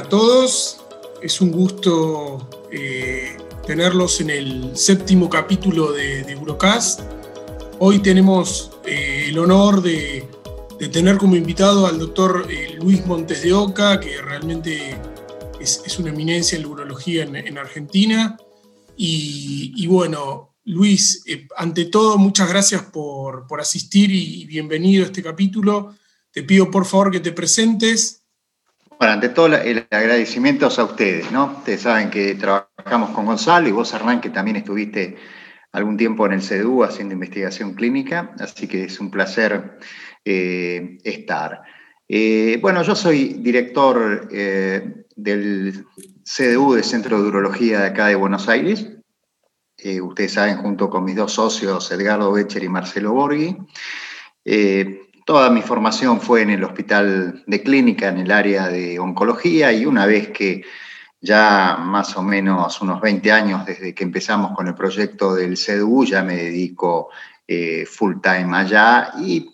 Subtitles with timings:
[0.00, 0.80] a todos.
[1.20, 3.36] Es un gusto eh,
[3.66, 7.00] tenerlos en el séptimo capítulo de, Eurocast.
[7.78, 10.26] Hoy tenemos eh, el honor de,
[10.90, 14.96] tener como invitado al doctor eh, Luis Montes de Oca, que realmente
[15.60, 18.38] es, una eminencia en la urología en, Argentina.
[18.96, 21.24] Y, bueno, Luis,
[21.56, 25.94] ante todo, muchas gracias por, por asistir y bienvenido a este capítulo.
[26.32, 28.19] Te pido por favor que te presentes
[29.00, 31.54] bueno, ante todo el agradecimiento a ustedes, ¿no?
[31.56, 35.16] Ustedes saben que trabajamos con Gonzalo y vos, Hernán, que también estuviste
[35.72, 39.78] algún tiempo en el CEDU haciendo investigación clínica, así que es un placer
[40.22, 41.62] eh, estar.
[42.06, 45.86] Eh, bueno, yo soy director eh, del
[46.22, 48.86] CDU, del Centro de Urología de acá de Buenos Aires.
[50.02, 53.56] ustedes saben, junto con mis dos socios, Edgardo Becher y Marcelo Borghi.
[55.30, 59.86] Toda mi formación fue en el hospital de clínica, en el área de oncología, y
[59.86, 60.64] una vez que
[61.20, 66.04] ya más o menos unos 20 años desde que empezamos con el proyecto del CDU,
[66.04, 67.10] ya me dedico
[67.46, 69.48] eh, full time allá y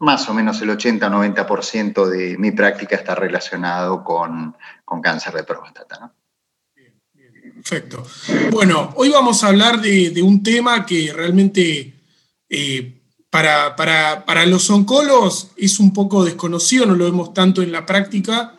[0.00, 4.54] más o menos el 80-90% de mi práctica está relacionado con,
[5.02, 6.12] cáncer de próstata.
[7.54, 8.02] Perfecto.
[8.50, 11.94] Bueno, hoy vamos a hablar de, un tema que realmente
[12.50, 12.95] eh,
[13.36, 18.58] para, los oncólogos es un poco desconocido, no lo vemos tanto en la práctica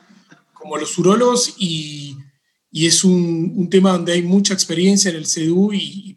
[0.53, 2.17] como los urólogos y,
[2.71, 6.15] es un, tema donde hay mucha experiencia en el CDU y,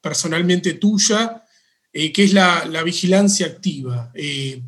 [0.00, 1.42] personalmente tuya,
[1.92, 4.12] eh, que es la, vigilancia activa.
[4.14, 4.62] Eh,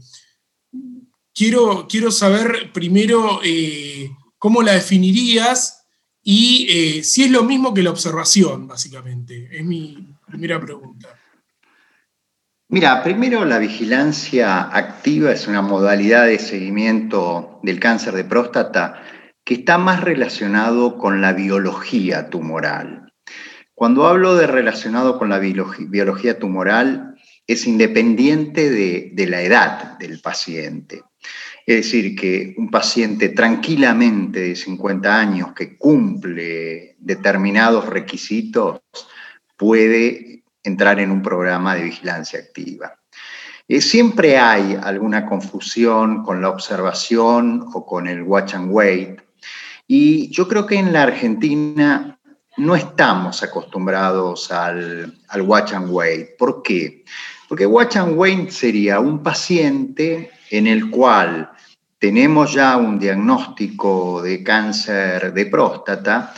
[1.33, 5.85] quiero, quiero saber primero eh, cómo la definirías
[6.25, 9.49] y si es lo mismo que la observación, básicamente.
[9.57, 11.19] Es mi primera pregunta.
[12.71, 19.03] Mira, primero la vigilancia activa es una modalidad de seguimiento del cáncer de próstata
[19.43, 23.11] que está más relacionado con la biología tumoral.
[23.75, 27.15] Cuando hablo de relacionado con la biología tumoral,
[27.47, 31.05] es independiente de, de la edad del paciente.
[31.65, 38.83] Es decir, que un paciente tranquilamente de 50 años que cumple determinados requisitos
[39.57, 40.38] puede
[40.69, 42.95] entrar en un programa de vigilancia activa.
[43.67, 49.21] Eh, siempre hay alguna confusión con la observación o con el watch and wait.
[49.87, 52.19] Y yo creo que en la Argentina
[52.57, 56.37] no estamos acostumbrados al, al watch and wait.
[56.39, 57.05] ¿Por qué?
[57.49, 61.51] Porque watch and wait sería un paciente en el cual
[61.99, 66.33] tenemos ya un diagnóstico de cáncer de próstata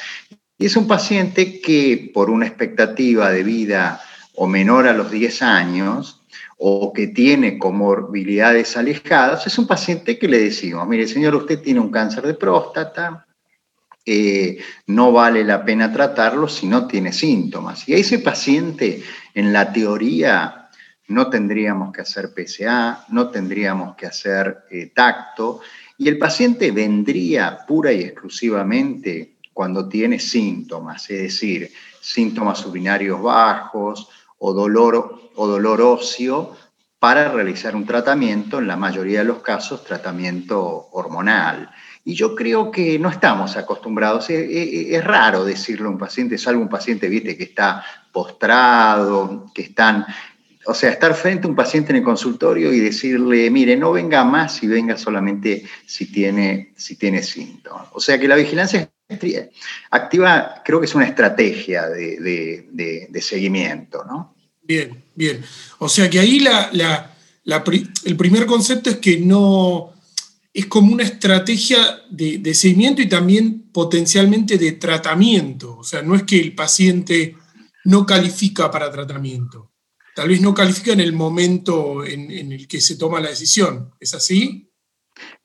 [0.58, 4.00] y es un paciente que por una expectativa de vida
[4.36, 6.22] o menor a los 10 años
[6.58, 11.80] o que tiene comorbilidades alejadas, es un paciente que le decimos, mire señor, usted tiene
[11.80, 13.26] un cáncer de próstata,
[14.04, 17.88] eh, no vale la pena tratarlo si no tiene síntomas.
[17.88, 19.02] Y a ese paciente,
[19.34, 20.68] en la teoría,
[21.08, 25.60] no tendríamos que hacer PSA, no tendríamos que hacer eh, tacto,
[25.98, 31.70] y el paciente vendría pura y exclusivamente cuando tiene síntomas, es decir,
[32.00, 34.08] síntomas urinarios bajos,
[34.40, 36.56] o dolor, o dolor óseo
[36.98, 41.70] para realizar un tratamiento, en la mayoría de los casos tratamiento hormonal.
[42.04, 46.68] Y yo creo que no estamos acostumbrados, es, raro decirlo a un paciente, salvo un
[46.68, 50.06] paciente, viste, que está postrado, que están,
[50.66, 54.24] o sea, estar frente a un paciente en el consultorio y decirle, mire, no venga
[54.24, 57.88] más y venga solamente si tiene, si tiene síntomas.
[57.92, 58.90] O sea que la vigilancia
[59.90, 64.34] activa creo que es una estrategia de, seguimiento, ¿no?
[64.62, 65.42] Bien, bien.
[65.78, 66.44] O sea que ahí
[68.04, 69.92] el primer concepto es que no
[70.52, 75.78] es como una estrategia de, seguimiento y también potencialmente de tratamiento.
[75.78, 77.36] O sea, no es que el paciente
[77.84, 79.72] no califica para tratamiento.
[80.14, 83.92] Tal vez no califica en el momento en, en el que se toma la decisión.
[84.00, 84.69] ¿Es así?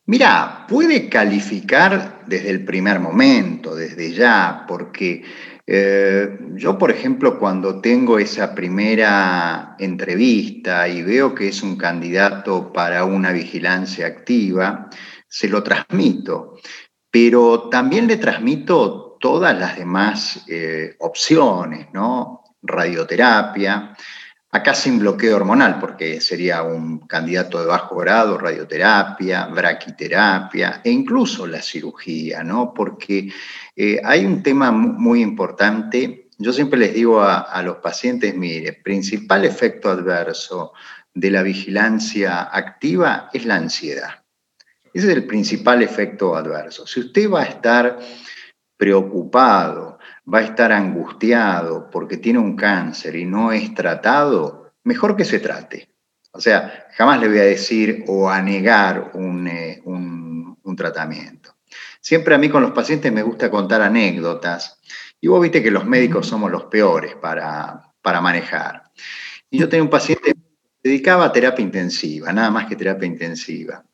[0.08, 5.24] Mira, puede calificar desde el primer momento, desde ya, porque
[5.66, 12.72] eh, yo, por ejemplo, cuando tengo esa primera entrevista y veo que es un candidato
[12.72, 14.92] para una vigilancia activa,
[15.28, 16.54] se lo transmito,
[17.10, 22.44] pero también le transmito todas las demás eh, opciones, ¿no?
[22.62, 23.96] Radioterapia,
[24.56, 31.46] Acá sin bloqueo hormonal, porque sería un candidato de bajo grado, radioterapia, braquiterapia e incluso
[31.46, 32.74] la cirugía, ¿no?
[32.74, 33.34] Porque
[33.76, 36.30] eh, hay un tema muy importante.
[36.38, 40.72] Yo siempre les digo a, los pacientes, mire, principal efecto adverso
[41.14, 44.24] de la vigilancia activa es la ansiedad.
[44.94, 46.88] Ese es el principal efecto adverso.
[46.88, 48.00] Si usted va a estar
[48.78, 49.95] preocupado,
[50.32, 55.40] va a estar angustiado porque tiene un cáncer y no es tratado, mejor que se
[55.40, 55.90] trate.
[56.32, 59.82] O sea, jamás le voy a decir o a negar un, eh,
[60.76, 61.56] tratamiento.
[62.02, 64.82] Siempre a mí con los pacientes me gusta contar anécdotas
[65.22, 68.84] y vos viste que los médicos somos los peores para, para manejar.
[69.50, 70.40] Y yo tenía un paciente que
[70.84, 73.86] se dedicaba a terapia intensiva, nada más que terapia intensiva.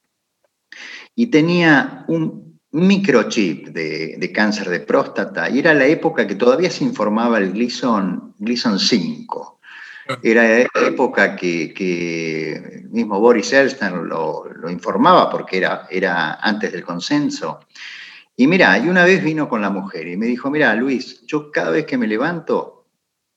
[1.13, 6.69] Y tenía un microchip de, de cáncer de próstata y era la época que todavía
[6.69, 9.59] se informaba el Gleason, Gleason 5.
[10.23, 17.59] Era la época que, mismo Boris Elstner lo, informaba porque era, era antes del consenso.
[18.35, 21.51] Y mira, y una vez vino con la mujer y me dijo, mira, Luis, yo
[21.51, 22.81] cada vez que me levanto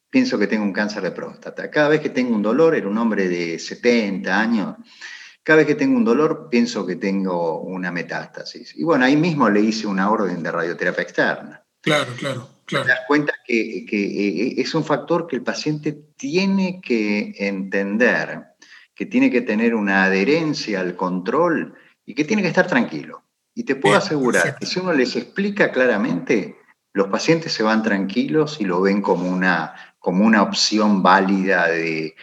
[0.08, 1.68] pienso que tengo un cáncer de próstata.
[1.70, 4.76] Cada vez que tengo un dolor, era un hombre de 70 años,
[5.44, 8.74] cada vez que tengo un dolor pienso que tengo una metástasis.
[8.76, 11.62] Y bueno, ahí mismo le hice una orden de radioterapia externa.
[11.82, 12.48] Claro, claro.
[12.64, 12.86] Claro.
[12.86, 18.42] Te das cuenta que, eh, es un factor que el paciente tiene que entender,
[18.94, 21.74] que tiene que tener una adherencia al control
[22.06, 23.22] y que tiene que estar tranquilo.
[23.54, 26.56] Y te puedo asegurar que si uno les explica claramente,
[26.94, 32.16] los pacientes se van tranquilos y lo ven como una, como una opción válida de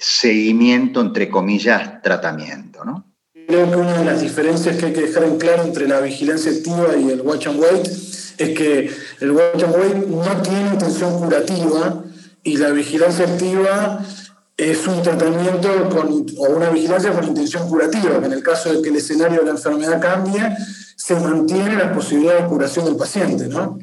[0.00, 2.84] seguimiento, entre comillas, tratamiento.
[2.84, 3.04] ¿no?
[3.46, 6.50] Creo que una de las diferencias que hay que dejar en claro entre la vigilancia
[6.50, 11.18] activa y el watch and wait es que el watch and wait no tiene intención
[11.18, 12.02] curativa
[12.42, 14.00] y la vigilancia activa
[14.56, 18.82] es un tratamiento con, o una vigilancia con intención curativa, que en el caso de
[18.82, 20.40] que el escenario de la enfermedad cambie,
[20.96, 23.78] se mantiene la posibilidad de curación del paciente, ¿no?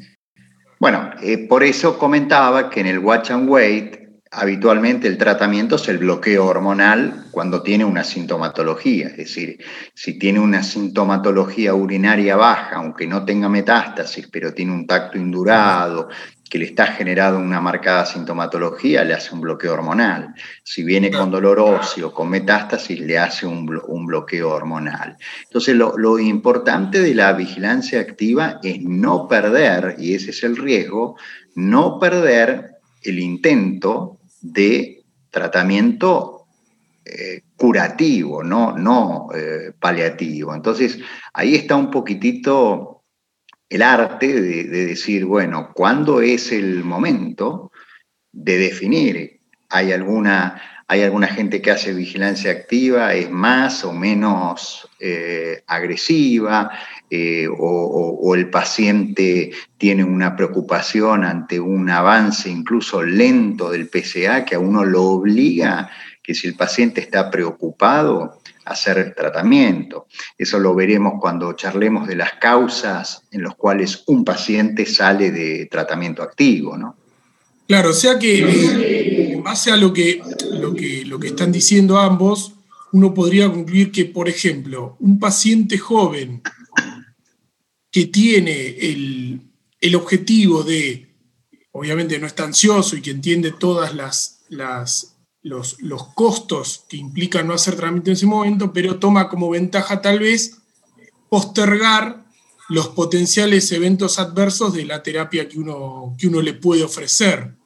[0.80, 5.88] Bueno, eh, por eso comentaba que en el Watch and Wait habitualmente el tratamiento es
[5.90, 9.58] el bloqueo hormonal cuando tiene una sintomatología, es decir,
[9.94, 16.10] si tiene una sintomatología urinaria baja, aunque no tenga metástasis, pero tiene un tacto indurado,
[16.50, 20.34] que le está generando una marcada sintomatología, le hace un bloqueo hormonal.
[20.64, 25.18] Si viene con dolor óseo, con metástasis, le hace un, bloqueo hormonal.
[25.44, 30.56] Entonces, lo, lo, importante de la vigilancia activa es no perder, y ese es el
[30.56, 31.18] riesgo,
[31.56, 34.17] no perder el intento
[34.54, 36.48] de tratamiento
[37.06, 40.54] eh, curativo, no, no eh, paliativo.
[40.54, 41.00] Entonces,
[41.34, 43.04] ahí está un poquitito
[43.70, 47.72] el arte de, decir, bueno, ¿cuándo es el momento
[48.32, 49.40] de definir?
[49.70, 56.72] ¿Hay alguna, hay alguna gente que hace vigilancia activa, es más o menos eh, agresiva?
[57.10, 64.56] Eh, o, el paciente tiene una preocupación ante un avance incluso lento del PCA que
[64.56, 65.90] a uno lo obliga,
[66.22, 70.08] que si el paciente está preocupado, hacer tratamiento.
[70.38, 75.68] Eso lo veremos cuando charlemos de las causas en las cuales un paciente sale de
[75.68, 76.98] tratamiento activo, ¿no?
[77.68, 82.00] Claro, o sea que en base a lo que, lo que, lo que están diciendo
[82.00, 82.54] ambos,
[82.92, 86.42] uno podría concluir que, por ejemplo, un paciente joven
[87.92, 91.16] que tiene el, objetivo de,
[91.72, 97.44] obviamente no está ansioso y que entiende todas las, las los, los, costos que implica
[97.44, 100.58] no hacer tratamiento en ese momento, pero toma como ventaja tal vez
[101.30, 102.26] postergar
[102.70, 107.57] los potenciales eventos adversos de la terapia que uno, que uno le puede ofrecer.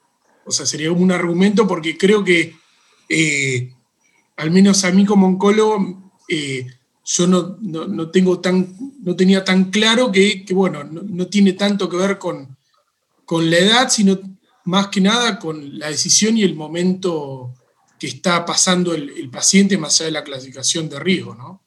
[0.44, 2.54] O sea, sería un argumento porque creo que,
[3.08, 3.72] eh,
[4.36, 6.66] al menos a mí como oncólogo, eh,
[7.04, 11.96] yo no, no, tengo tan, no tenía tan claro que, bueno, no, tiene tanto que
[11.96, 12.56] ver con,
[13.24, 14.18] con la edad, sino
[14.64, 17.54] más que nada con la decisión y el momento
[17.98, 21.62] que está pasando el, paciente más allá de la clasificación de riesgo, ¿no?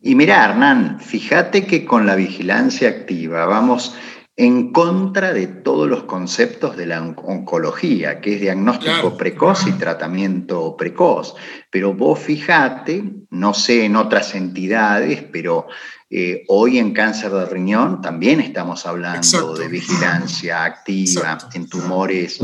[0.00, 3.94] Y mira, Hernán, fíjate que con la vigilancia activa vamos
[4.36, 10.74] en contra de todos los conceptos de la oncología, que es diagnóstico precoz y tratamiento
[10.74, 11.34] precoz.
[11.70, 15.66] Pero vos fijate, no sé en otras entidades, pero
[16.08, 22.40] eh, hoy en cáncer de riñón también estamos hablando de vigilancia activa en tumores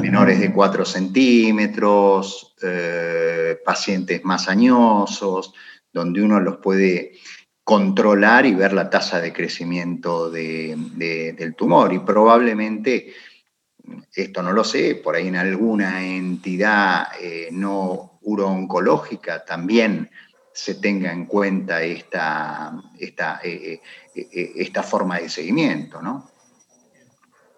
[0.00, 5.54] menores de 4 centímetros, eh, pacientes más añosos,
[5.92, 7.12] donde uno los puede
[7.64, 11.92] controlar y ver la tasa de crecimiento del tumor.
[11.92, 13.14] Y probablemente,
[14.14, 20.10] esto no lo sé, por ahí en alguna entidad eh, no urooncológica también
[20.52, 23.80] se tenga en cuenta esta, esta, eh,
[24.14, 26.28] eh, esta forma de seguimiento, ¿no?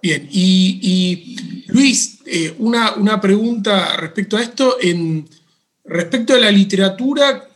[0.00, 2.23] Bien, y, Luis,
[2.59, 4.76] una, una, pregunta respecto a esto.
[4.80, 5.28] En,
[5.85, 7.49] respecto a la literatura,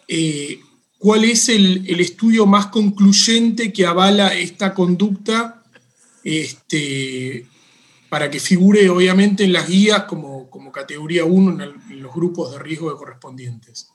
[1.06, 5.62] cuál es el, estudio más concluyente que avala esta conducta
[6.24, 7.46] este,
[8.08, 12.96] para que figure obviamente en las guías como, categoría 1 en, los grupos de riesgo
[12.96, 13.88] correspondientes.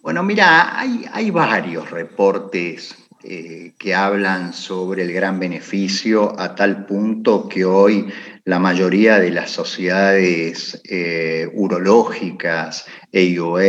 [0.00, 2.94] Bueno, mira, hay, hay varios reportes
[3.24, 8.06] eh, que hablan sobre el gran beneficio a tal punto que hoy
[8.44, 13.64] la mayoría de las sociedades eh, urológicas, AOA,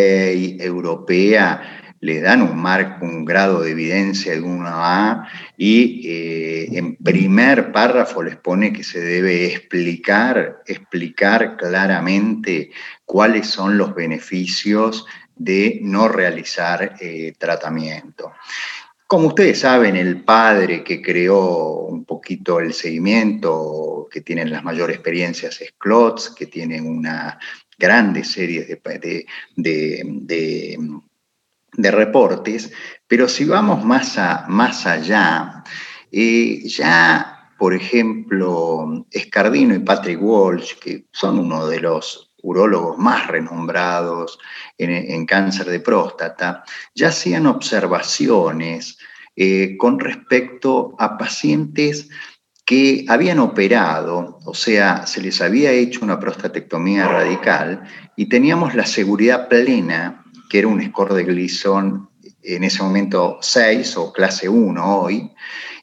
[0.59, 7.71] europea, le dan un marco, un grado de evidencia de 1A y eh, en primer
[7.71, 12.69] párrafo les pone que se debe explicar, explicar claramente
[13.05, 16.95] cuáles son los beneficios de no realizar
[17.37, 18.31] tratamiento.
[19.07, 24.95] Como ustedes saben, el padre que creó un poquito el seguimiento, que tienen las mayores
[24.95, 27.37] experiencias, es Klotz, que tiene una
[27.77, 30.79] grande serie de, de,
[31.77, 32.71] reportes,
[33.07, 34.17] pero si vamos más,
[34.47, 35.63] más allá,
[36.11, 43.27] eh, ya, por ejemplo, Escardino y Patrick Walsh, que son uno de los urólogos más
[43.27, 44.37] renombrados
[44.77, 46.63] en, cáncer de próstata,
[46.93, 48.97] ya hacían observaciones
[49.35, 52.07] eh, con respecto a pacientes
[52.65, 57.83] que habían operado, o sea, se les había hecho una prostatectomía radical
[58.15, 62.09] y teníamos la seguridad plena, que era un score de Gleason
[62.43, 65.31] en ese momento 6 o clase 1 hoy,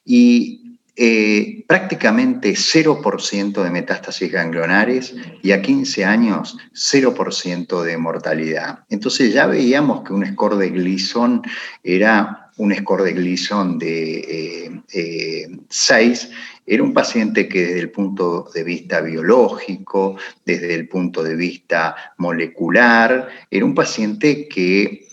[0.05, 0.63] y
[0.95, 8.85] eh, prácticamente 0% de metástasis ganglionares y a 15 años 0% de mortalidad.
[8.89, 11.41] Entonces ya veíamos que un score de Gleason
[11.83, 16.29] era un score de Gleason de 6, eh, eh,
[16.65, 21.95] era un paciente que desde el punto de vista biológico, desde el punto de vista
[22.17, 25.07] molecular, era un paciente que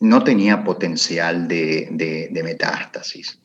[0.00, 3.40] no tenía potencial de, metástasis.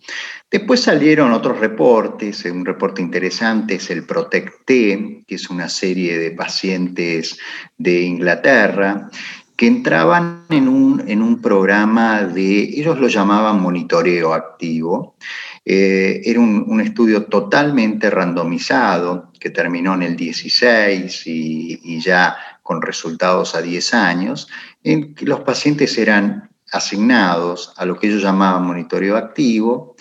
[0.49, 6.31] Después salieron otros reportes, un reporte interesante es el PROTECT, que es una serie de
[6.31, 7.37] pacientes
[7.77, 9.09] de Inglaterra
[9.55, 15.15] que entraban en un, en un programa de, ellos lo llamaban monitoreo activo,
[15.63, 22.81] eh, era un, estudio totalmente randomizado que terminó en el 16 y, y ya con
[22.81, 24.47] resultados a 10 años,
[24.83, 29.95] en que los pacientes eran asignados a lo que ellos llamaban monitoreo activo,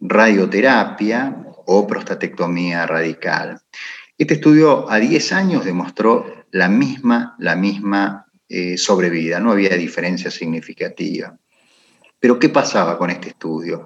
[0.00, 3.60] radioterapia o prostatectomía radical.
[4.16, 10.30] Este estudio a 10 años demostró la misma, la misma eh, sobrevida, no había diferencia
[10.30, 11.36] significativa.
[12.20, 13.84] Pero ¿qué pasaba con este estudio?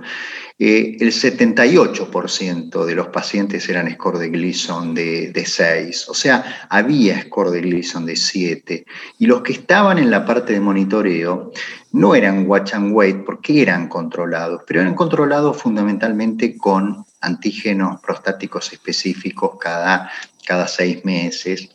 [0.58, 7.20] Eh, el 78% de los pacientes eran score de Gleason de, 6, o sea, había
[7.20, 8.86] score de Gleason de 7.
[9.18, 11.52] Y los que estaban en la parte de monitoreo
[11.92, 18.72] no eran watch and wait porque eran controlados, pero eran controlados fundamentalmente con antígenos prostáticos
[18.72, 20.10] específicos cada,
[20.46, 21.68] cada seis meses.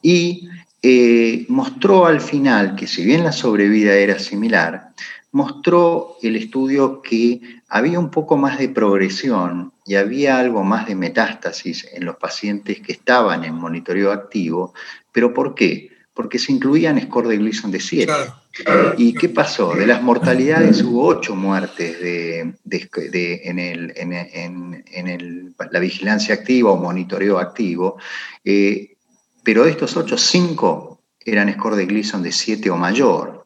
[0.00, 0.48] Y
[0.80, 4.92] eh, mostró al final que si bien la sobrevida era similar,
[5.32, 10.94] mostró el estudio que había un poco más de progresión y había algo más de
[10.94, 14.72] metástasis en los pacientes que estaban en monitoreo activo.
[15.12, 15.90] ¿Pero por qué?
[16.14, 18.12] Porque se incluían score de Gleason de 7.
[18.96, 19.74] ¿Y qué pasó?
[19.74, 22.54] De las mortalidades hubo 8 muertes de,
[23.44, 27.98] en, el, en, la vigilancia activa o monitoreo activo,
[28.44, 28.96] eh,
[29.44, 33.38] pero de estos 8, 5 eran score de Gleason de 7 o mayor.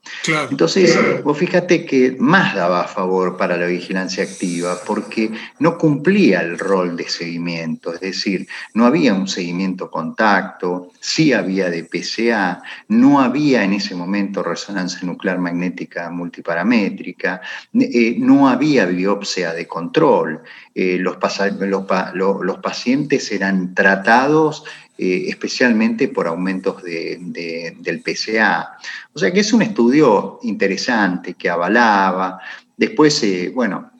[0.50, 6.40] Entonces, vos fíjate que más daba a favor para la vigilancia activa porque no cumplía
[6.40, 12.62] el rol de seguimiento, es decir, no había un seguimiento contacto, sí había de PCA,
[12.88, 17.40] no había en ese momento resonancia nuclear magnética multiparamétrica,
[17.72, 20.42] eh, no había biopsia de control,
[20.74, 21.16] eh, los,
[21.62, 24.64] los pacientes eran tratados
[24.98, 28.76] eh, especialmente por aumentos del PCA.
[29.14, 32.38] O sea que es un estudio interesante que avalaba.
[32.76, 33.90] Después, eh, bueno,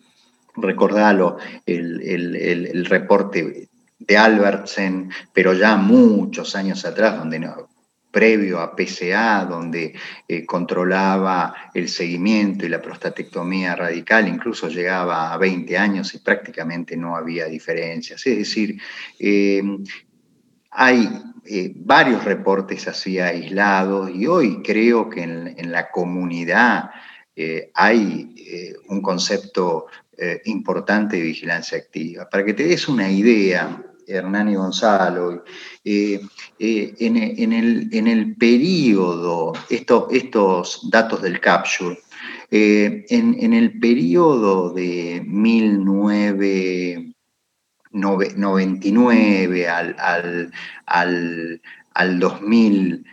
[0.54, 3.68] recordalo, el, reporte
[3.98, 7.68] de Albertsen, pero ya muchos años atrás, donde no,
[8.10, 9.94] previo a PCA, donde
[10.28, 16.98] eh, controlaba el seguimiento y la prostatectomía radical, incluso llegaba a 20 años y prácticamente
[16.98, 18.26] no había diferencias.
[18.26, 18.78] Es decir,
[20.72, 21.08] hay
[21.44, 26.90] eh, varios reportes así aislados y hoy creo que en, la comunidad
[27.36, 29.86] eh, hay eh, un concepto
[30.44, 32.28] importante de vigilancia activa.
[32.30, 35.42] Para que te des una idea, Hernán y Gonzalo,
[35.82, 41.98] en, el, en, el, periodo, estos datos del capture,
[42.54, 45.22] Eh, en, el periodo de
[47.92, 49.96] 1999 al,
[50.86, 51.60] al,
[51.94, 53.04] al, 2000,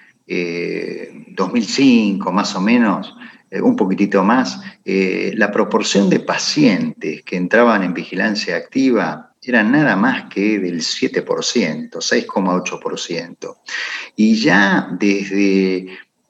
[1.35, 3.15] 2005 más o menos,
[3.51, 9.63] eh, un poquitito más, eh, la proporción de pacientes que entraban en vigilancia activa era
[9.63, 13.57] nada más que del 7%, 6,8%.
[14.15, 15.87] Y ya desde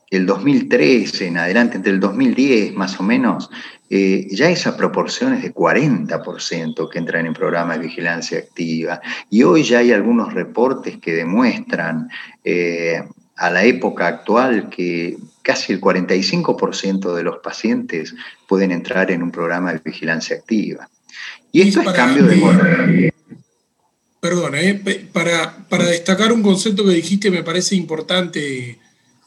[0.09, 3.49] el 2013 en adelante, entre el 2010 más o menos,
[3.89, 9.01] eh, ya esa proporción es de 40% que entran en programas de vigilancia activa.
[9.29, 12.09] Y hoy ya hay algunos reportes que demuestran
[13.39, 18.13] a la época actual que casi el 45% de los pacientes
[18.47, 20.89] pueden entrar en un programa de vigilancia activa.
[21.51, 23.13] Y esto es cambio de modelo.
[24.19, 28.77] Perdón, eh, para, para, destacar un concepto que dijiste me parece importante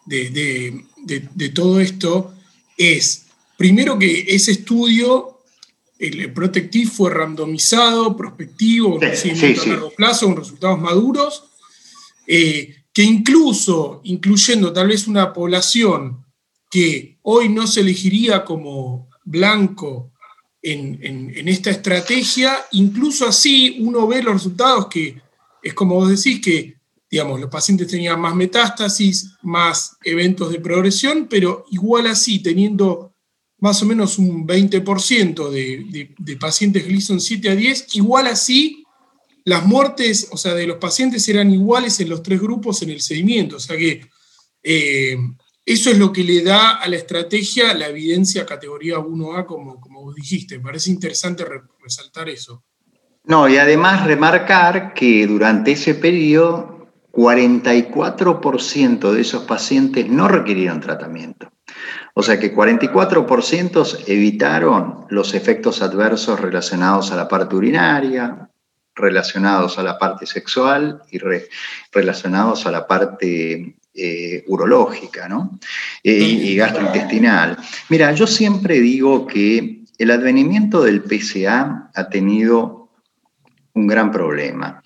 [0.05, 2.35] de, todo esto,
[2.77, 5.41] es primero que ese estudio,
[5.99, 11.45] el Protective, fue randomizado, prospectivo, un a largo plazo, con resultados maduros.
[12.27, 16.25] Eh, que incluso, incluyendo tal vez una población
[16.71, 20.13] que hoy no se elegiría como blanco
[20.61, 25.21] en, esta estrategia, incluso así uno ve los resultados que
[25.63, 26.77] es como vos decís, que
[27.13, 33.15] digamos, los pacientes tenían más metástasis, más eventos de progresión, pero igual así, teniendo
[33.59, 38.83] más o menos un 20% de, de, de pacientes Gleason 7 a 10, igual así
[39.45, 43.03] las muertes, o sea, de los pacientes eran iguales en los tres grupos en el
[43.03, 43.57] seguimiento.
[43.57, 44.07] O sea que
[44.63, 45.17] eh,
[45.67, 50.01] eso es lo que le da a la estrategia la evidencia categoría 1A, como, como
[50.01, 50.57] vos dijiste.
[50.57, 51.45] Me parece interesante
[51.79, 52.65] resaltar eso.
[53.25, 56.72] No, y además remarcar que durante ese periodo,
[57.13, 61.53] 44% de esos pacientes no requirieron tratamiento.
[62.15, 68.49] O sea que 44% evitaron los efectos adversos relacionados a la parte urinaria,
[68.95, 71.19] relacionados a la parte sexual y
[71.93, 75.59] relacionados a la parte eh, urológica ¿no?
[76.03, 77.59] Eh, y gastrointestinal.
[77.89, 82.91] Mira, yo siempre digo que el advenimiento del PCA ha tenido
[83.75, 84.83] un gran problema.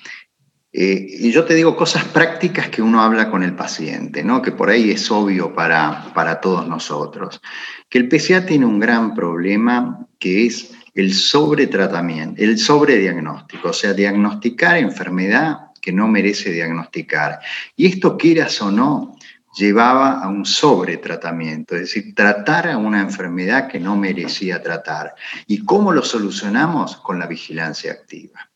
[0.79, 4.43] Eh, y yo te digo cosas prácticas que uno habla con el paciente, ¿no?
[4.43, 7.41] que por ahí es obvio para, para todos nosotros.
[7.89, 13.95] Que el PCA tiene un gran problema que es el sobretratamiento, el sobrediagnóstico, o sea,
[13.95, 17.41] diagnosticar enfermedad que no merece diagnosticar.
[17.75, 19.17] Y esto, quieras o no,
[19.57, 25.15] llevaba a un sobretratamiento, es decir, tratar a una enfermedad que no merecía tratar.
[25.47, 26.99] ¿Y cómo lo solucionamos?
[26.99, 28.51] Con la vigilancia activa.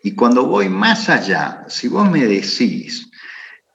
[0.02, 3.10] Y cuando voy más allá, si vos me decís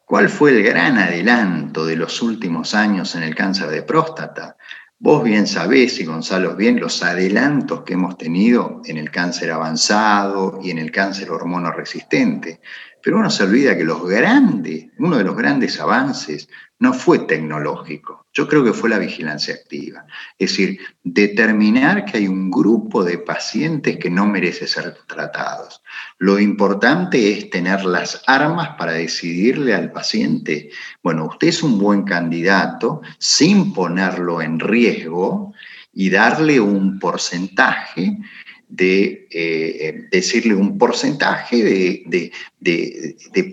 [0.06, 4.58] cuál fue el gran adelanto de los últimos años en el cáncer de próstata,
[5.00, 10.60] Vos bien sabés, y Gonzalo bien, los adelantos que hemos tenido en el cáncer avanzado
[10.64, 12.62] y en el cáncer hormonoresistente.
[13.04, 18.26] Pero uno se olvida que los grandes, uno de los grandes avances no fue tecnológico,
[18.34, 20.06] yo creo que fue la vigilancia activa.
[20.38, 25.82] Es decir, determinar que hay un grupo de pacientes que no merece ser tratados.
[26.20, 30.70] Lo importante es tener las armas para decidirle al paciente,
[31.02, 35.54] bueno, usted es un buen candidato sin ponerlo en riesgo
[35.94, 38.20] y darle un porcentaje
[38.70, 42.32] de eh, decirle un porcentaje de,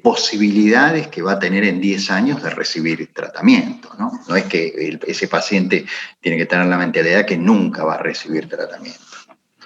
[0.03, 3.91] posibilidades que va a tener en 10 años de recibir tratamiento.
[3.99, 5.87] No, no es que ese paciente
[6.21, 9.01] tiene que tener la mentalidad que nunca va a recibir tratamiento.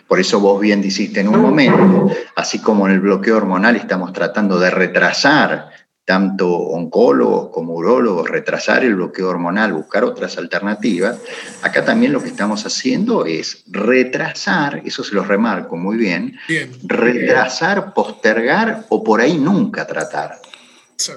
[0.06, 4.12] Por eso vos bien dijiste en un momento, así como en el bloqueo hormonal estamos
[4.12, 5.70] tratando de retrasar
[6.09, 11.18] tanto oncólogos como urólogos, retrasar el bloqueo hormonal, buscar otras alternativas,
[11.61, 16.38] acá también lo que estamos haciendo es retrasar, eso se lo remarco muy bien,
[16.83, 20.40] retrasar, postergar o por ahí nunca tratar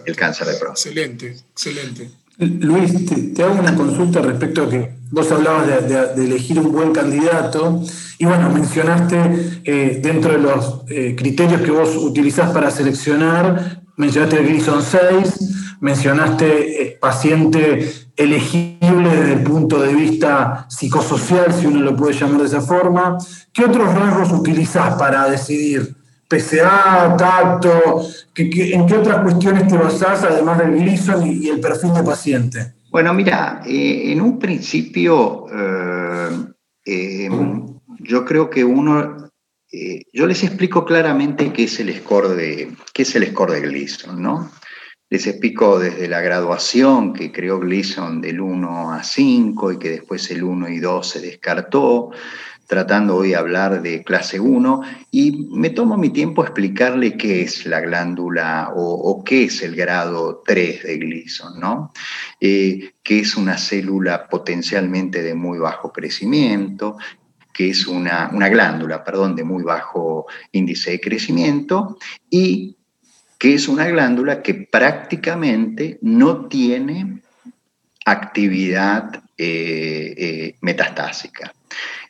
[0.06, 0.90] el cáncer de próstata.
[0.90, 2.12] Excelente, excelente.
[2.42, 7.84] Luis, te, hago una consulta respecto a que vos hablabas de, elegir un buen candidato
[8.18, 14.40] y bueno, mencionaste eh, dentro de los eh, criterios que vos utilizás para seleccionar, mencionaste
[14.40, 21.82] el Grison 6, mencionaste eh, paciente elegible desde el punto de vista psicosocial, si uno
[21.82, 23.20] lo puede llamar de esa forma.
[23.54, 26.01] ¿Qué otros rasgos utilizás para decidir
[26.32, 32.04] PCA, tacto, en qué otras cuestiones te basás además del Gleason y, el perfil de
[32.04, 32.74] paciente?
[32.90, 36.30] Bueno, mira, eh, en un principio eh,
[36.86, 37.30] eh,
[38.00, 39.30] yo creo que uno,
[40.14, 44.22] yo les explico claramente qué es el score de, qué es el score de Gleason,
[44.22, 44.50] ¿no?
[45.10, 50.32] Les explico desde la graduación que creó Gleason del 1 a 5 y que después
[50.32, 52.12] el 1 y 2 se descartó
[52.72, 54.82] tratando hoy de hablar de clase 1
[55.12, 59.76] y me tomo mi tiempo a explicarle qué es la glándula o, qué es el
[59.76, 61.92] grado 3 de Gleason, ¿no?
[62.40, 66.96] Eh, que es una célula potencialmente de muy bajo crecimiento,
[67.54, 71.98] que es una, una glándula, perdón, de muy bajo índice de crecimiento
[72.30, 72.78] y
[73.38, 77.22] que es una glándula que prácticamente no tiene
[78.06, 81.54] actividad eh, eh, metastásica.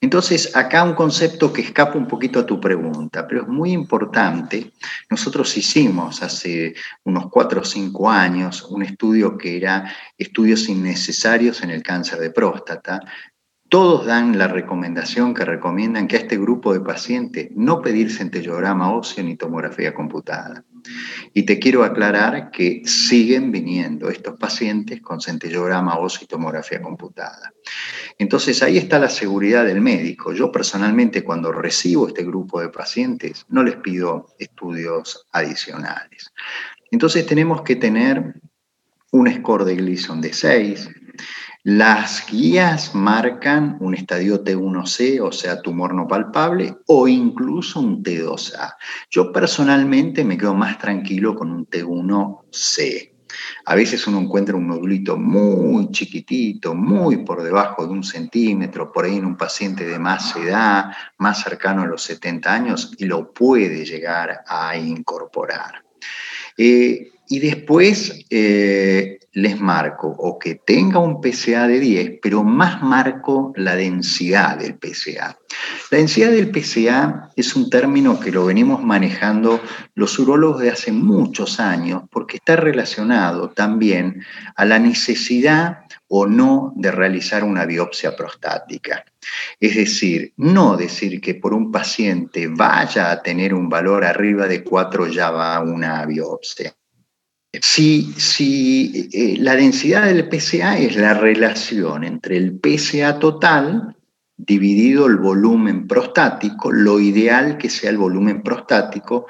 [0.02, 4.72] Entonces, acá un concepto que escapa un poquito a tu pregunta, pero es muy importante.
[5.10, 11.70] Nosotros hicimos hace unos cuatro o cinco años un estudio que era estudios innecesarios en
[11.70, 13.00] el cáncer de próstata,
[13.72, 18.94] todos dan la recomendación que recomiendan que a este grupo de pacientes no pedir centellograma
[18.94, 20.66] óseo ni tomografía computada.
[21.34, 27.54] Y te quiero aclarar que siguen viniendo estos pacientes con centellograma óseo y tomografía computada.
[28.18, 30.34] Entonces ahí está la seguridad del médico.
[30.34, 36.34] Yo personalmente cuando recibo este grupo de pacientes no les pido estudios adicionales.
[36.92, 38.34] Entonces tenemos que tener
[39.14, 40.90] un score de Gleason de 6,
[41.64, 48.76] las guías marcan un estadio T1C, o sea, tumor no palpable, o incluso un T2A.
[49.12, 53.12] Yo personalmente me quedo más tranquilo con un T1C.
[53.66, 59.06] A veces uno encuentra un nodulito muy chiquitito, muy por debajo de un centímetro, por
[59.06, 63.32] ahí en un paciente de más edad, más cercano a los 70 años, y lo
[63.32, 65.84] puede llegar a incorporar.
[66.58, 72.84] Eh, y después eh, les marco o que tenga un PCA de 10, pero más
[72.84, 75.38] marco la densidad del PCA.
[75.90, 79.62] La densidad del PCA es un término que lo venimos manejando
[79.96, 84.24] los urólogos de hace muchos años porque está relacionado también
[84.56, 89.06] a la necesidad o no de realizar una biopsia prostática.
[89.60, 94.64] Es decir, no decir que por un paciente vaya a tener un valor arriba de
[94.64, 96.76] 4 ya va una biopsia.
[97.60, 103.98] Si, si eh, la densidad del PSA es la relación entre el PSA total
[104.38, 109.28] dividido el volumen prostático, lo ideal que sea el volumen prostático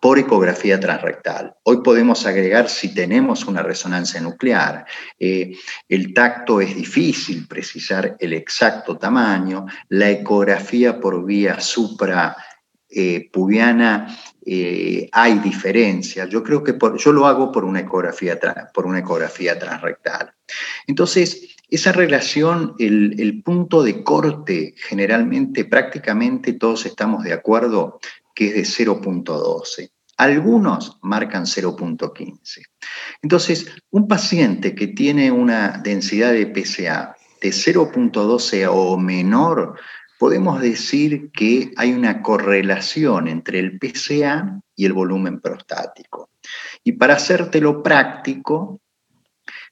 [0.00, 1.56] por ecografía transrectal.
[1.64, 4.84] Hoy podemos agregar si tenemos una resonancia nuclear.
[5.18, 5.56] Eh,
[5.88, 9.66] el tacto es difícil precisar el exacto tamaño.
[9.88, 12.36] La ecografía por vía supra
[12.88, 14.06] eh, pubiana
[14.46, 16.28] eh, hay diferencias.
[16.28, 18.38] Yo creo que yo lo hago por una, ecografía,
[18.72, 20.32] por una ecografía transrectal.
[20.86, 28.00] Entonces, esa relación, el, el punto de corte, generalmente, prácticamente todos estamos de acuerdo
[28.34, 29.90] que es de 0.12.
[30.16, 32.62] Algunos marcan 0.15.
[33.22, 39.78] Entonces, un paciente que tiene una densidad de PSA de 0.12 o menor
[40.18, 46.30] podemos decir que hay una correlación entre el PCA y el volumen prostático.
[46.82, 48.80] Y para hacértelo práctico,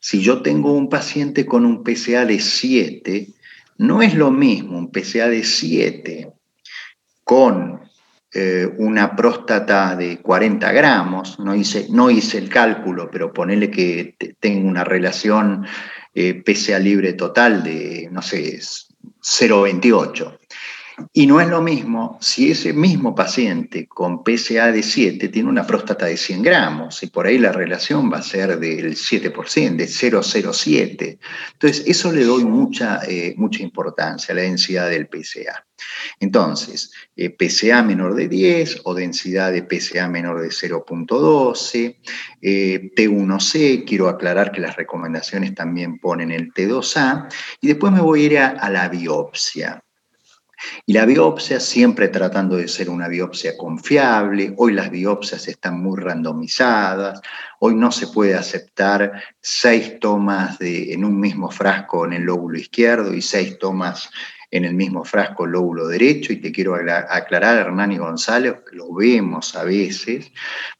[0.00, 3.28] si yo tengo un paciente con un PCA de 7,
[3.78, 6.33] no es lo mismo un PCA de 7
[7.24, 7.81] con
[8.35, 14.16] eh, una próstata de 40 gramos, no hice, no hice el cálculo, pero ponele que
[14.40, 15.66] tengo una relación
[16.14, 18.59] eh, PCA libre total de, no sé,
[19.22, 20.41] 0,28.
[21.12, 25.66] Y no es lo mismo si ese mismo paciente con PSA de 7 tiene una
[25.66, 29.86] próstata de 100 gramos y por ahí la relación va a ser del 7%, de
[29.86, 31.18] 0,07.
[31.52, 35.64] Entonces, eso le doy mucha, eh, mucha importancia, la densidad del PSA.
[36.20, 41.98] Entonces, eh, PSA menor de 10 o densidad de PSA menor de 0.12,
[42.40, 47.28] eh, T1C, quiero aclarar que las recomendaciones también ponen el T2A,
[47.60, 49.82] y después me voy a ir a la biopsia.
[50.87, 54.55] Y la biopsia siempre tratando de ser una biopsia confiable.
[54.57, 57.20] Hoy las biopsias están muy randomizadas.
[57.61, 63.14] Hoy no se puede aceptar seis tomas en un mismo frasco en el lóbulo izquierdo
[63.14, 64.11] y seis tomas
[64.51, 66.33] en el mismo frasco lóbulo derecho.
[66.33, 70.31] Y te quiero aclarar, Hernán y González, que lo vemos a veces.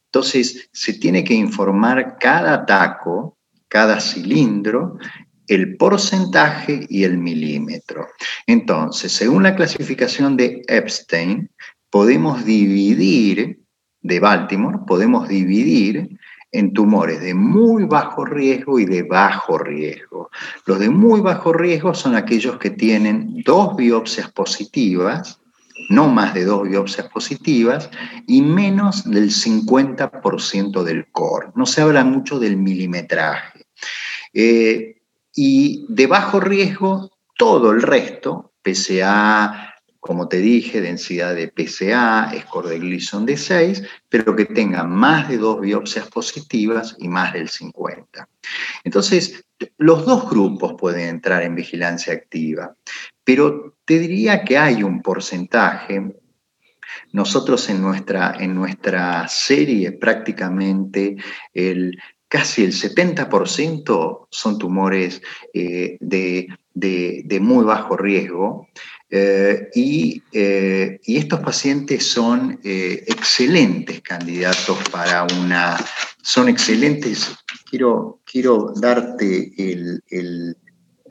[0.05, 4.99] Entonces, se tiene que informar cada taco, cada cilindro,
[5.47, 8.07] el porcentaje y el milímetro.
[8.47, 11.49] Entonces, según la clasificación de Epstein,
[11.89, 13.59] podemos dividir,
[14.01, 16.17] de Baltimore, podemos dividir
[16.51, 20.29] en tumores de muy bajo riesgo y de bajo riesgo.
[20.65, 25.41] Los de muy bajo riesgo son aquellos que tienen dos biopsias positivas,
[25.89, 27.89] no más de dos biopsias positivas,
[28.27, 31.47] y menos del 50% del core.
[31.55, 33.65] No se habla mucho del milimetraje.
[34.33, 35.01] Eh,
[35.35, 42.69] y de bajo riesgo todo el resto, PSA, como te dije, densidad de PSA, score
[42.69, 47.47] de Gleason de 6, pero que tenga más de dos biopsias positivas y más del
[47.47, 48.27] 50.
[48.83, 49.45] Entonces,
[49.77, 52.75] los dos grupos pueden entrar en vigilancia activa,
[53.23, 56.13] pero te diría que hay un porcentaje
[57.11, 61.15] nosotros en nuestra, en nuestra serie prácticamente
[61.53, 61.97] el
[62.33, 65.21] casi el 70% son tumores
[65.53, 68.69] eh, de, muy bajo riesgo
[69.11, 75.77] eh, eh, y, estos pacientes son excelentes candidatos para una,
[76.23, 77.35] son excelentes,
[77.69, 80.57] quiero, quiero darte el,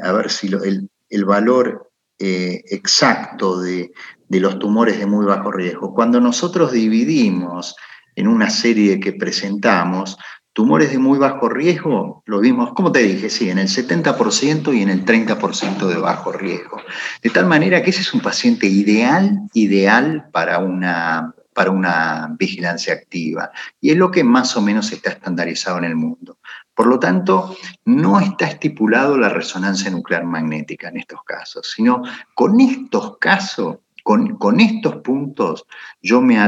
[0.00, 3.92] a ver si el, valor exacto de,
[4.28, 5.94] de los tumores de muy bajo riesgo.
[5.94, 7.76] Cuando nosotros dividimos
[8.16, 10.18] en una serie que presentamos,
[10.52, 14.82] Tumores de muy bajo riesgo, lo vimos, como te dije, sí, en el 70% y
[14.82, 16.76] en el 30% de bajo riesgo.
[17.22, 22.92] De tal manera que ese es un paciente ideal, ideal para una, para una vigilancia
[22.92, 23.50] activa.
[23.80, 26.36] Y es lo que más o menos está estandarizado en el mundo.
[26.74, 32.02] Por lo tanto, no está estipulado la resonancia nuclear magnética en estos casos, sino
[32.34, 35.64] con estos casos con, estos puntos
[36.00, 36.38] yo me,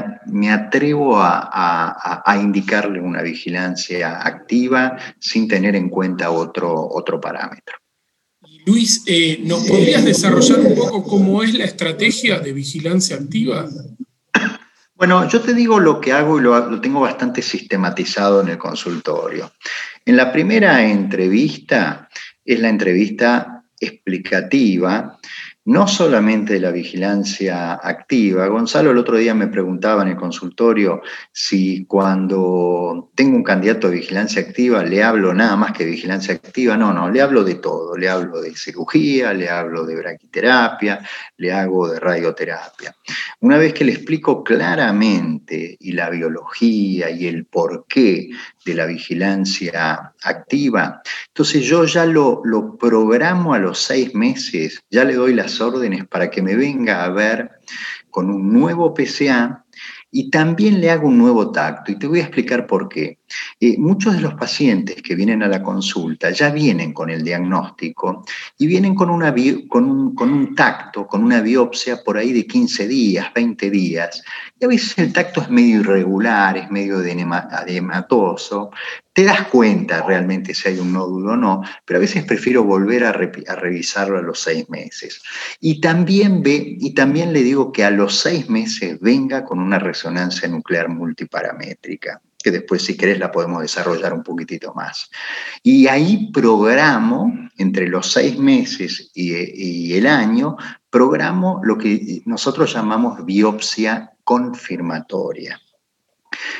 [0.50, 7.76] atrevo a, indicarle una vigilancia activa sin tener en cuenta otro, otro parámetro.
[8.66, 13.68] Luis, eh, ¿nos podrías desarrollar un poco cómo es la estrategia de vigilancia activa?
[14.94, 18.58] Bueno, yo te digo lo que hago y lo, lo tengo bastante sistematizado en el
[18.58, 19.52] consultorio.
[20.04, 22.08] En la primera entrevista
[22.44, 25.18] es la entrevista explicativa
[25.66, 28.46] no solamente de la vigilancia activa.
[28.48, 31.00] Gonzalo el otro día me preguntaba en el consultorio
[31.32, 36.76] si cuando tengo un candidato de vigilancia activa le hablo nada más que vigilancia activa.
[36.76, 37.96] No, no, le hablo de todo.
[37.96, 41.00] Le hablo de cirugía, le hablo de braquiterapia,
[41.38, 42.94] le hago de radioterapia.
[43.40, 48.28] Una vez que le explico claramente y la biología y el porqué
[48.64, 55.04] de la vigilancia activa, entonces yo ya lo, lo programo a los seis meses, ya
[55.04, 57.50] le doy las órdenes para que me venga a ver
[58.10, 59.64] con un nuevo PCA
[60.10, 61.90] y también le hago un nuevo tacto.
[61.90, 63.18] Y te voy a explicar por qué.
[63.60, 68.24] Eh, muchos de los pacientes que vienen a la consulta ya vienen con el diagnóstico
[68.58, 69.08] y vienen con,
[69.68, 74.22] con, un, con un tacto, con una biopsia por ahí de 15 días, 20 días.
[74.58, 78.70] Y a veces el tacto es medio irregular, es medio edematoso.
[79.12, 83.04] Te das cuenta realmente si hay un nódulo o no, pero a veces prefiero volver
[83.04, 85.22] a, a revisarlo a los seis meses.
[85.60, 89.78] Y también, ve, y también le digo que a los seis meses venga con una
[89.78, 95.10] resonancia nuclear multiparamétrica que después si querés la podemos desarrollar un poquitito más.
[95.62, 100.54] Y ahí programo, entre los seis meses y, el año,
[100.90, 105.58] programo lo que nosotros llamamos biopsia confirmatoria.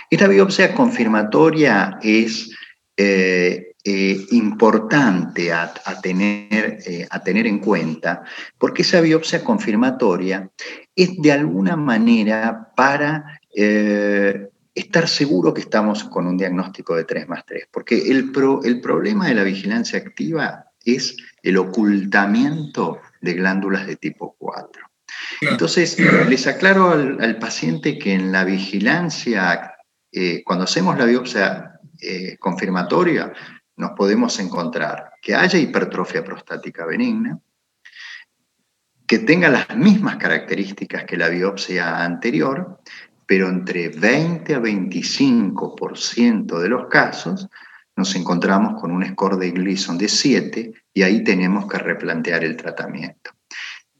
[0.09, 2.51] Esta biopsia confirmatoria es
[2.97, 8.23] eh, eh, importante a, tener, eh, a, tener, en cuenta
[8.57, 10.49] porque esa biopsia confirmatoria
[10.97, 13.41] es de alguna manera para
[14.75, 18.33] estar seguro que estamos con un diagnóstico de 3 más 3, porque el,
[18.65, 24.83] el problema de la vigilancia activa es el ocultamiento de glándulas de tipo 4.
[25.41, 29.75] Entonces, les aclaro al, paciente que en la vigilancia,
[30.13, 33.33] eh, cuando hacemos la biopsia eh, confirmatoria,
[33.77, 37.39] nos podemos encontrar que haya hipertrofia prostática benigna,
[39.07, 42.81] que tenga las mismas características que la biopsia anterior,
[43.27, 47.49] pero entre 20 a 25% de los casos
[47.97, 52.57] nos encontramos con un score de Gleason de 7 y ahí tenemos que replantear el
[52.57, 53.31] tratamiento.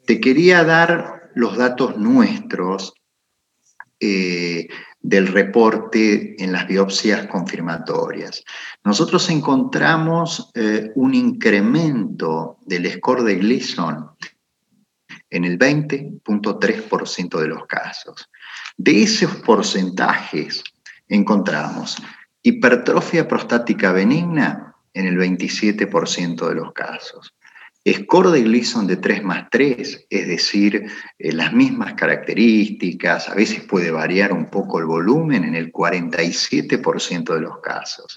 [0.05, 2.95] Te quería dar los datos nuestros
[4.01, 4.69] eh,
[5.01, 8.43] del reporte en las biopsias confirmatorias.
[8.85, 14.11] Nosotros encontramos eh, un incremento del score de Gleason
[15.31, 18.31] en el 20.3% de los casos.
[18.77, 20.65] De esos porcentajes
[21.09, 21.97] encontramos
[22.43, 27.35] hipertrofia prostática benigna en el 27% de los casos,
[27.87, 30.87] Score de Gleason de 3 más 3, es decir,
[31.19, 37.35] eh, las mismas características, a veces puede variar un poco el volumen en el 47%
[37.35, 38.17] de los casos.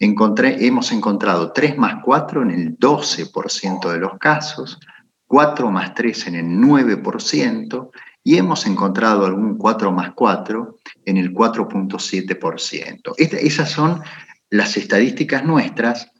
[0.00, 4.80] hemos encontrado 3 más 4 en el 12% de los casos,
[5.28, 7.90] 4 más 3 en el 9%
[8.28, 13.14] y hemos encontrado algún 4 más 4 en el 4.7%.
[13.16, 14.02] Esas son
[14.50, 16.12] las estadísticas nuestras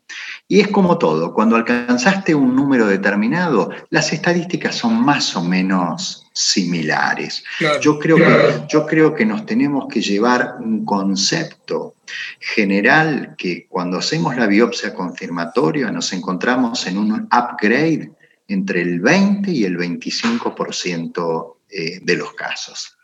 [0.49, 6.27] y es como todo, cuando alcanzaste un número determinado, las estadísticas son más o menos
[6.33, 7.45] similares.
[7.83, 11.97] yo, creo que, yo creo que nos tenemos que llevar un concepto
[12.41, 18.13] general que cuando hacemos la biopsia confirmatoria nos encontramos en un upgrade
[18.49, 22.97] entre el 20 y el 25% eh, de los casos.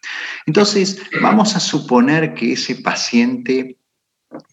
[0.47, 3.79] Entonces, vamos a suponer que ese paciente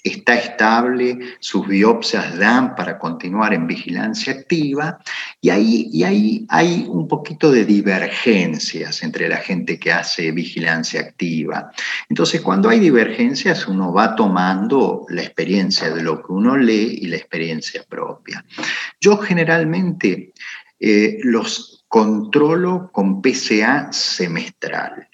[0.03, 4.99] está estable, sus biopsias dan para continuar en vigilancia activa
[5.39, 11.01] y ahí, y ahí hay un poquito de divergencias entre la gente que hace vigilancia
[11.01, 11.71] activa.
[12.09, 17.07] Entonces, cuando hay divergencias, uno va tomando la experiencia de lo que uno lee y
[17.07, 18.43] la experiencia propia.
[18.99, 20.33] Yo generalmente
[20.79, 25.09] eh, los controlo con PCA semestral.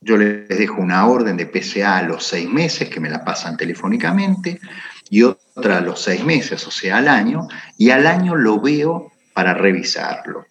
[0.00, 3.58] Yo les dejo una orden de PCA a los seis meses que me la pasan
[3.58, 4.58] telefónicamente
[5.10, 9.12] y otra a los seis meses, o sea, al año, y al año lo veo
[9.34, 10.46] para revisarlo.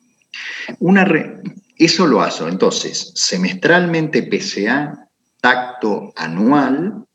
[1.75, 5.07] Eso lo hago entonces semestralmente PCA,
[5.41, 7.05] tacto anual,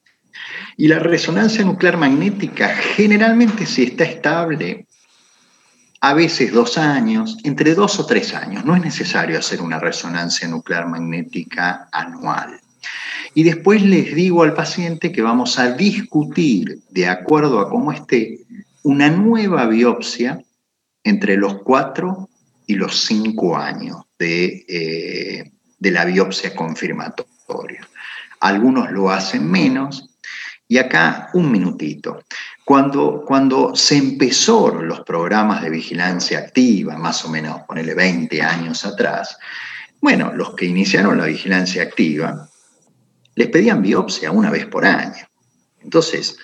[0.76, 4.85] y la resonancia nuclear magnética generalmente si está estable
[6.06, 8.64] a veces dos años, entre dos o tres años.
[8.64, 12.60] No es necesario hacer una resonancia nuclear magnética anual.
[13.34, 18.38] Y después les digo al paciente que vamos a discutir, de acuerdo a cómo esté,
[18.84, 20.40] una nueva biopsia
[21.02, 22.28] entre los cuatro
[22.66, 27.80] y los cinco años de, eh, de la biopsia confirmatoria.
[28.38, 30.15] Algunos lo hacen menos.
[30.68, 32.24] Y acá un minutito.
[32.64, 38.84] Cuando, cuando se empezó los programas de vigilancia activa, más o menos, ponele 20 años
[38.84, 39.38] atrás,
[40.00, 42.48] bueno, los que iniciaron la vigilancia activa
[43.36, 45.26] les pedían biopsia una vez por año.
[45.80, 46.36] Entonces,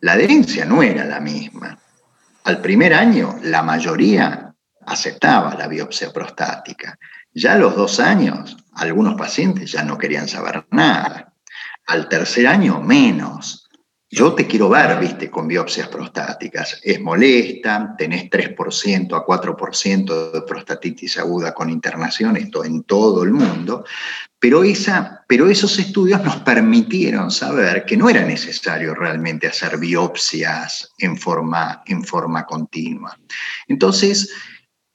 [0.00, 1.78] la adherencia no era la misma.
[2.44, 4.54] Al primer año, la mayoría
[4.86, 6.98] aceptaba la biopsia prostática.
[7.32, 11.32] Ya a los dos años, algunos pacientes ya no querían saber nada.
[11.86, 13.64] Al tercer año, menos.
[14.10, 16.80] Yo te quiero ver, viste, con biopsias prostáticas.
[16.84, 23.32] Es molesta, tenés 3% a 4% de prostatitis aguda con internación, esto en todo el
[23.32, 23.84] mundo,
[24.38, 30.92] pero, esa, pero esos estudios nos permitieron saber que no era necesario realmente hacer biopsias
[30.98, 33.18] en forma, en forma continua.
[33.66, 34.30] Entonces,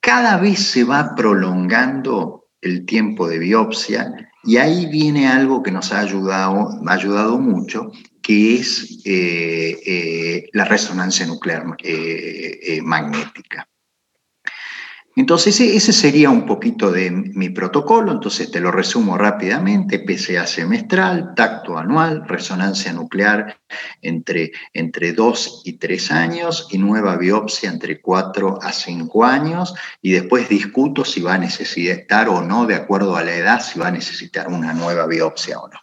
[0.00, 5.92] cada vez se va prolongando el tiempo de biopsia y ahí viene algo que nos
[5.92, 13.69] ha ayudado, ha ayudado mucho, que es eh, eh, la resonancia nuclear eh, magnética.
[15.20, 21.34] Entonces, ese sería un poquito de mi protocolo, entonces te lo resumo rápidamente, PCA semestral,
[21.36, 23.60] tacto anual, resonancia nuclear
[24.00, 30.12] entre, entre 2 y 3 años y nueva biopsia entre 4 a 5 años y
[30.12, 33.88] después discuto si va a necesitar o no, de acuerdo a la edad, si va
[33.88, 35.78] a necesitar una nueva biopsia o no.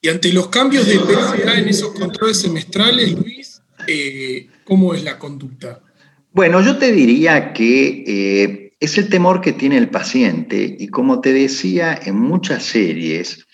[0.00, 5.16] Y ante los cambios de PCA en esos controles semestrales, Luis, eh, ¿cómo es la
[5.20, 5.84] conducta?
[6.32, 11.20] Bueno, yo te diría que eh, es el temor que tiene el paciente y como
[11.20, 13.46] te decía en muchas series,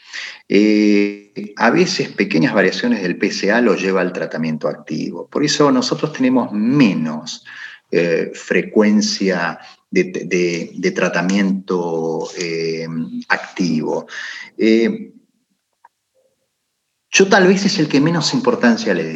[0.49, 5.29] eh, a veces pequeñas variaciones del PCA lo lleva al tratamiento activo.
[5.29, 7.45] Por eso nosotros tenemos menos
[8.33, 12.29] frecuencia de, tratamiento
[13.29, 14.09] activo.
[17.17, 19.13] Yo tal vez es el que menos importancia le,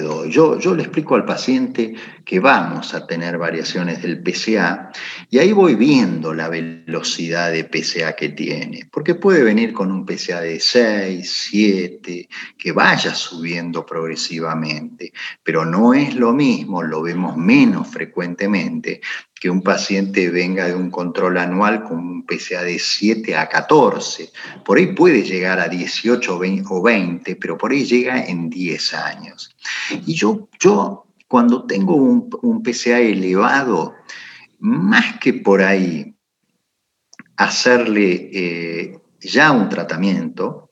[0.00, 0.30] doy.
[0.30, 4.92] Yo, yo, le explico al paciente que vamos a tener variaciones del PCA
[5.30, 10.04] y ahí voy viendo la velocidad de PCA que tiene, porque puede venir con un
[10.04, 12.28] PCA de 6, 7,
[12.58, 15.10] que vaya subiendo progresivamente,
[15.42, 19.00] pero no es lo mismo, lo vemos menos frecuentemente,
[19.40, 24.30] que un paciente venga de un control anual con un PSA de 7 a 14.
[24.64, 26.38] Por ahí puede llegar a 18
[26.68, 29.56] o 20, pero por ahí llega en 10 años.
[30.06, 33.94] Y yo, yo cuando tengo un, un PSA elevado,
[34.58, 36.14] más que por ahí
[37.36, 40.68] hacerle eh, ya un tratamiento,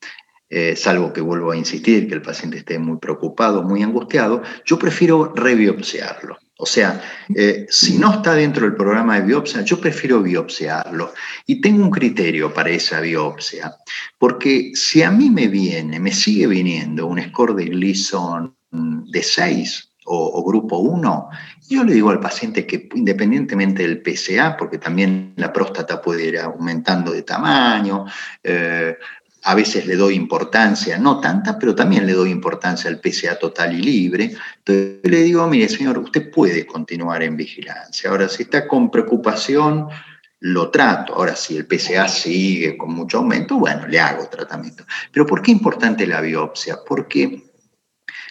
[0.51, 4.79] eh, salvo que vuelvo a insistir que el paciente esté muy preocupado, muy angustiado, yo
[4.79, 6.37] prefiero rebiopsiarlo.
[6.61, 7.01] O sea,
[7.37, 11.15] eh, si no está dentro del programa de biopsia, yo prefiero biopsiarlo.
[11.47, 13.77] Y tengo un criterio para esa biopsia,
[14.19, 19.89] porque si a mí me viene, me sigue viniendo un score de Gleason de 6
[20.11, 21.29] o, grupo 1,
[21.69, 26.39] yo le digo al paciente que independientemente del PSA, porque también la próstata puede ir
[26.39, 28.07] aumentando de tamaño,
[28.43, 28.97] eh,
[29.49, 33.73] a veces le doy importancia, no tanta, pero también le doy importancia al PSA total
[33.73, 34.35] y libre.
[34.59, 38.11] Entonces le digo, mire señor, usted puede continuar en vigilancia.
[38.11, 39.89] Ahora, si está con preocupación,
[40.41, 41.15] lo trato.
[41.15, 44.85] Ahora, si el PSA sigue con mucho aumento, bueno, le hago tratamiento.
[45.11, 46.81] Pero ¿por qué es importante la biopsia?
[46.87, 47.45] Porque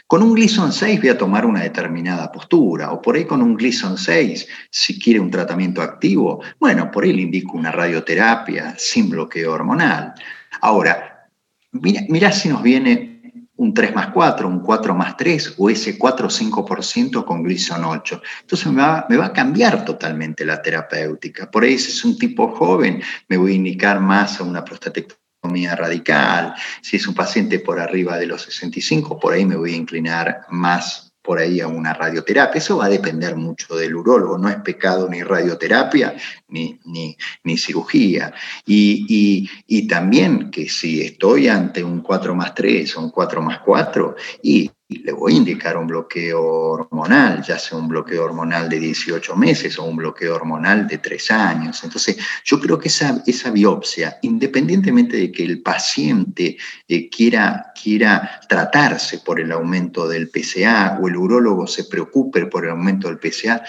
[0.06, 3.56] con un Gleason 6 voy a tomar una determinada postura, o por ahí con un
[3.56, 9.10] Gleason 6, si quiere un tratamiento activo, bueno, por ahí le indico una radioterapia sin
[9.10, 10.14] bloqueo hormonal.
[10.62, 11.30] Ahora,
[11.72, 13.18] mira, si nos viene
[13.58, 17.84] un 3 más 4, un 4 más 3 o ese 4 o 5% con Gleason
[17.84, 18.22] 8.
[18.42, 21.50] Entonces me va, me va, a cambiar totalmente la terapéutica.
[21.50, 25.76] Por ahí si es un tipo joven, me voy a indicar más a una prostatectomía
[25.76, 26.54] radical.
[26.82, 30.42] Si es un paciente por arriba de los 65, por ahí me voy a inclinar
[30.50, 32.58] más por ahí a una radioterapia.
[32.58, 36.16] Eso va a depender mucho del urólogo, no es pecado ni radioterapia
[36.48, 38.34] ni, ni, cirugía.
[38.66, 43.60] Y, y, también que si estoy ante un 4 más 3 o un 4 más
[43.60, 48.70] 4, y y le voy a indicar un bloqueo hormonal, ya sea un bloqueo hormonal
[48.70, 51.84] de 18 meses o un bloqueo hormonal de 3 años.
[51.84, 56.58] Entonces, yo creo que esa, biopsia, independientemente de que el paciente
[56.88, 62.64] eh, quiera, quiera tratarse por el aumento del PSA o el urólogo se preocupe por
[62.64, 63.64] el aumento del PSA,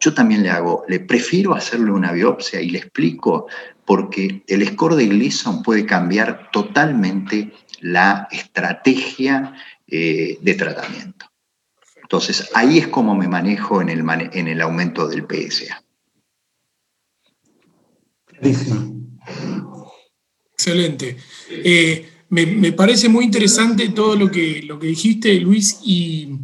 [0.00, 3.46] yo también le hago, le prefiero hacerle una biopsia y le explico
[3.84, 9.54] porque el score de Gleason puede cambiar totalmente la estrategia
[9.88, 11.26] eh, de tratamiento.
[12.02, 15.82] Entonces, ahí es como me manejo en el, en el aumento del PSA.
[20.52, 21.16] Excelente.
[21.50, 26.38] Eh, me, parece muy interesante todo lo que, lo que dijiste, Luis, y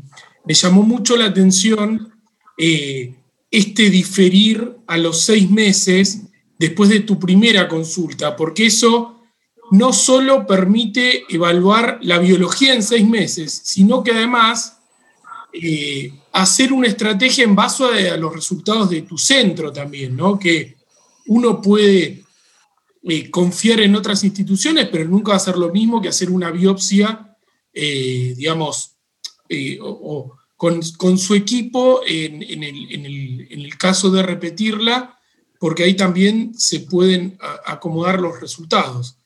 [0.44, 2.12] me llamó mucho la atención
[2.58, 3.14] eh,
[3.50, 6.22] este diferir a los seis meses
[6.58, 9.21] después de tu primera consulta, porque eso
[9.72, 14.76] no solo permite evaluar la biología en seis meses, sino que además
[15.50, 20.38] eh, hacer una estrategia en base a, los resultados de tu centro también, ¿no?
[20.38, 20.76] Que
[21.26, 22.22] uno puede
[23.04, 26.50] eh, confiar en otras instituciones, pero nunca va a ser lo mismo que hacer una
[26.50, 27.34] biopsia,
[27.72, 28.96] eh, digamos,
[29.80, 35.18] o, con, su equipo en, el, caso de repetirla,
[35.58, 39.16] porque ahí también se pueden acomodar los resultados.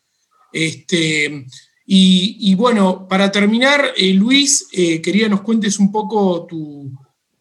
[0.56, 1.46] Este,
[1.84, 6.90] y, bueno, para terminar, eh, Luis, eh, quería nos cuentes un poco tu,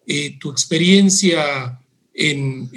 [0.06, 1.80] eh, experiencia
[2.14, 2.70] en,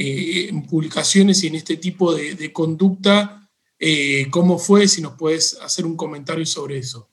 [0.70, 3.50] publicaciones y en este tipo de, conducta.
[4.30, 4.86] ¿Cómo fue?
[4.86, 7.10] Si nos puedes hacer un comentario sobre eso.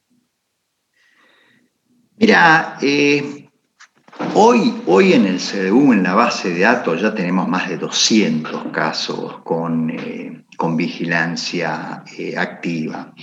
[2.18, 2.78] Mira,
[4.36, 8.72] hoy, hoy en el CDU, en la base de datos, ya tenemos más de 200
[8.72, 9.90] casos con
[10.56, 13.14] con vigilancia eh, activa.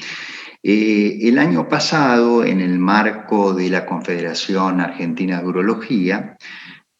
[0.62, 6.36] Eh, el año pasado, en el marco de la Confederación Argentina de Urología,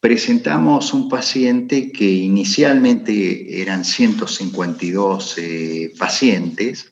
[0.00, 6.91] presentamos un paciente que inicialmente eran 152 eh, pacientes.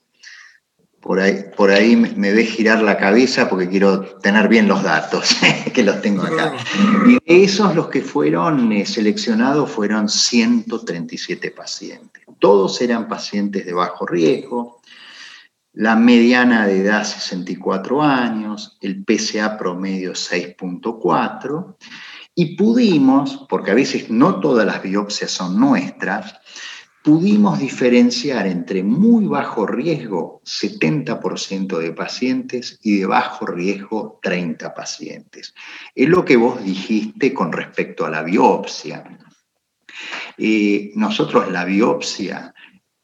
[1.00, 5.36] Por ahí, por ahí me ve girar la cabeza porque quiero tener bien los datos,
[5.74, 6.54] que los tengo acá.
[7.06, 14.06] Y de esos los que fueron seleccionados fueron 137 pacientes todos eran pacientes de bajo
[14.06, 14.80] riesgo,
[15.72, 21.76] la mediana de edad 64 años, el PSA promedio 6.4,
[22.34, 26.34] y pudimos, porque a veces no todas las biopsias son nuestras,
[27.02, 35.54] pudimos diferenciar entre muy bajo riesgo 70% de pacientes y de bajo riesgo 30 pacientes.
[35.94, 39.18] Es lo que vos dijiste con respecto a la biopsia.
[40.36, 42.54] Eh, nosotros la biopsia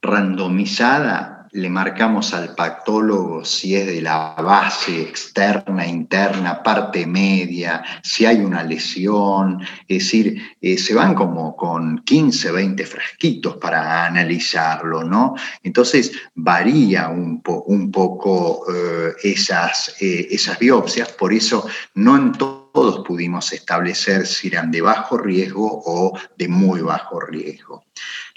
[0.03, 8.27] randomizada le marcamos al pactólogo si es de la base externa, interna, parte media, si
[8.27, 15.05] hay una lesión, es decir, eh, se van como con 15, 20 frasquitos para analizarlo,
[15.05, 15.35] ¿no?
[15.63, 17.43] Entonces varía un,
[17.91, 24.83] poco eh, eh, esas biopsias, por eso no en todos pudimos establecer si eran de
[24.83, 27.85] bajo riesgo o de muy bajo riesgo.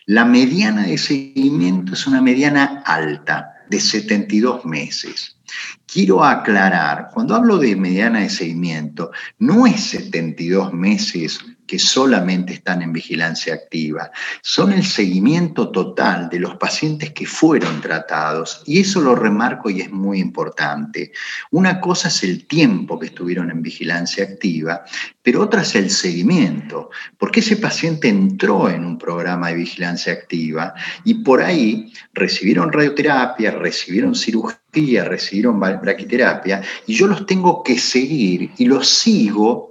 [0.09, 5.37] La mediana de seguimiento es una mediana alta, de 72 meses.
[5.85, 11.39] Quiero aclarar, cuando hablo de mediana de seguimiento, no es 72 meses
[11.69, 14.09] que solamente están en vigilancia activa,
[14.41, 18.63] son el seguimiento total de los pacientes que fueron tratados.
[18.65, 21.11] Y eso lo remarco y es muy importante.
[21.51, 24.83] Una cosa es el tiempo que estuvieron en vigilancia activa,
[25.21, 26.89] pero otra es el seguimiento,
[27.19, 33.51] porque ese paciente entró en un programa de vigilancia activa y por ahí recibieron radioterapia,
[33.51, 39.68] recibieron cirugía, recibieron braquiterapia, y yo los tengo que seguir y los sigo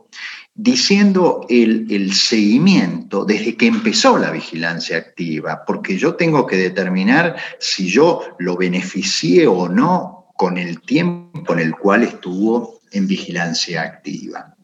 [0.58, 7.88] diciendo el, seguimiento desde que empezó la vigilancia activa, porque yo tengo que determinar si
[7.88, 14.56] yo lo beneficié o no con el tiempo en el cual estuvo en vigilancia activa.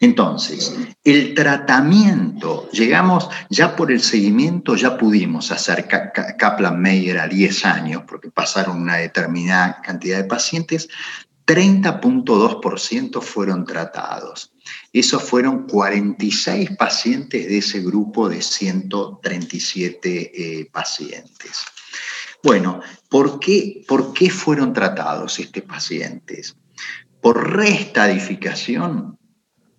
[0.00, 0.74] Entonces,
[1.04, 8.30] el tratamiento, llegamos ya por el seguimiento, ya pudimos hacer Kaplan-Meier a 10 años, porque
[8.30, 10.88] pasaron una determinada cantidad de pacientes,
[11.46, 14.53] 30.2% fueron tratados.
[14.92, 21.64] Esos fueron 46 pacientes de ese grupo de 137 eh, pacientes.
[22.42, 26.56] Bueno, ¿por qué, ¿por qué fueron tratados estos pacientes?
[27.20, 29.18] Por reestadificación,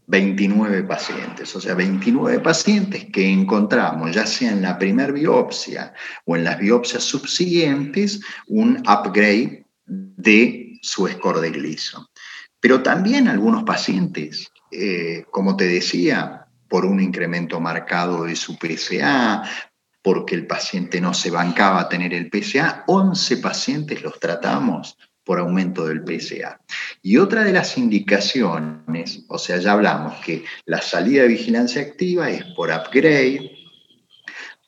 [0.07, 5.93] 29 pacientes, o sea, 29 pacientes que encontramos, ya sea en la primera biopsia
[6.25, 12.05] o en las biopsias subsiguientes, un upgrade de su score de Gleason.
[12.59, 19.43] Pero también algunos pacientes eh, como te decía, por un incremento marcado de su PSA,
[20.01, 25.39] porque el paciente no se bancaba a tener el PSA, 11 pacientes los tratamos por
[25.39, 26.61] aumento del PSA.
[27.01, 32.29] Y otra de las indicaciones, o sea, ya hablamos que la salida de vigilancia activa
[32.29, 33.51] es por upgrade,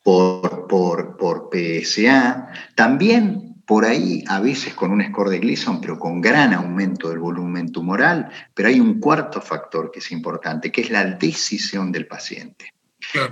[0.04, 6.00] por, por, por PSA, también por ahí a veces con un score de Gleason, pero
[6.00, 10.82] con gran aumento del volumen tumoral, pero hay un cuarto factor que es importante, que
[10.82, 12.74] es la decisión del paciente.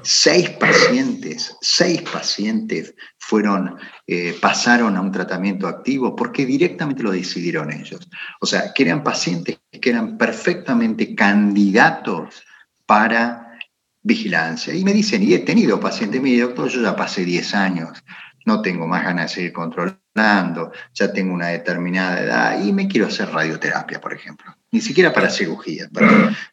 [0.04, 7.72] Seis pacientes, seis pacientes fueron, eh, pasaron a un tratamiento activo porque directamente lo decidieron
[7.72, 8.08] ellos.
[8.42, 12.44] O sea, que eran pacientes que eran perfectamente candidatos
[12.86, 13.58] para
[14.04, 14.74] vigilancia.
[14.74, 18.04] Y me dicen, y he tenido pacientes, mire doctor, yo ya pasé 10 años,
[18.46, 23.08] no tengo más ganas de seguir controlando ya tengo una determinada edad y me quiero
[23.08, 24.56] hacer radioterapia, por ejemplo.
[24.72, 25.90] Ni siquiera para cirugía,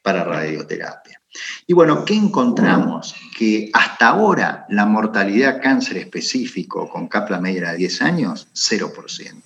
[0.02, 1.20] para, radioterapia.
[1.66, 3.14] Y bueno, ¿qué encontramos?
[3.36, 9.42] Que hasta ahora la mortalidad cáncer específico con Kaplan-Meier a 10 años, 0%.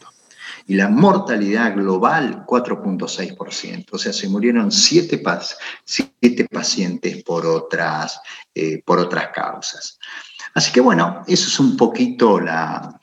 [0.68, 3.86] Y la mortalidad global, 4.6%.
[3.92, 5.18] O sea, se murieron 7,
[6.50, 8.20] pacientes por otras,
[8.52, 9.98] eh, por otras causas.
[10.56, 12.98] Así que bueno, eso es un poquito la,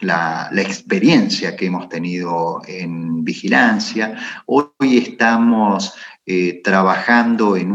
[0.58, 4.18] experiencia que hemos tenido en vigilancia.
[4.48, 5.94] Hoy estamos
[6.26, 7.72] eh, trabajando en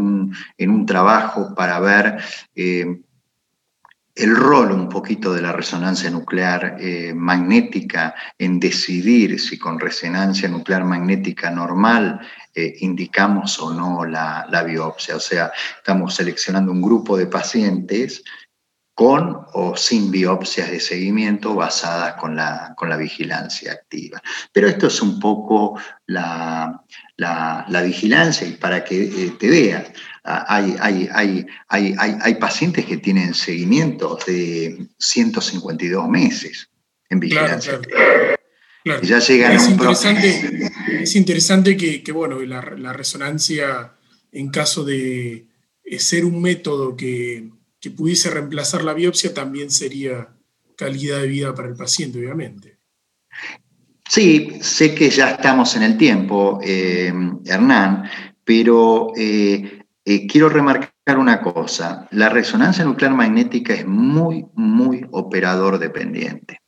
[0.58, 2.18] un, trabajo para ver
[2.56, 3.02] eh,
[4.16, 10.48] el rol un poquito de la resonancia nuclear eh, magnética en decidir si con resonancia
[10.48, 12.18] nuclear magnética normal
[12.80, 15.14] indicamos o no la, la, biopsia.
[15.14, 18.24] O sea, estamos seleccionando un grupo de pacientes
[18.98, 24.20] con o sin biopsias de seguimiento basadas con la, con la vigilancia activa.
[24.52, 26.82] Pero esto es un poco la,
[27.84, 29.84] vigilancia y para que eh, te veas,
[30.24, 30.74] hay,
[31.12, 36.68] hay, hay, pacientes que tienen seguimiento de 152 meses
[37.08, 37.80] en vigilancia.
[38.82, 40.70] Claro, ya llegan es, a un interesante,
[41.02, 43.92] es interesante que, bueno, la, la resonancia,
[44.32, 45.46] en caso de
[46.00, 50.28] ser un método que que pudiese reemplazar la biopsia también sería
[50.76, 52.78] calidad de vida para el paciente, obviamente.
[54.08, 57.12] Sí, sé que ya estamos en el tiempo, eh,
[57.44, 58.04] Hernán,
[58.42, 62.08] pero eh, eh, quiero remarcar una cosa.
[62.12, 66.62] La resonancia nuclear magnética es muy, muy operador dependiente.